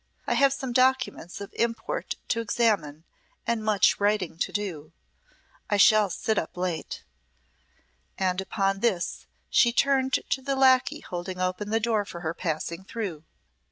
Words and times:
I 0.25 0.33
have 0.33 0.51
some 0.51 0.73
documents 0.73 1.41
of 1.41 1.53
import 1.53 2.15
to 2.29 2.39
examine 2.39 3.03
and 3.45 3.63
much 3.63 3.99
writing 3.99 4.35
to 4.39 4.51
do. 4.51 4.93
I 5.69 5.77
shall 5.77 6.09
sit 6.09 6.39
up 6.39 6.57
late." 6.57 7.03
And 8.17 8.41
upon 8.41 8.79
this 8.79 9.27
she 9.51 9.71
turned 9.71 10.13
to 10.27 10.41
the 10.41 10.55
lacquey 10.55 11.01
holding 11.01 11.39
open 11.39 11.69
the 11.69 11.79
door 11.79 12.03
for 12.03 12.21
her 12.21 12.33
passing 12.33 12.83
through. 12.83 13.25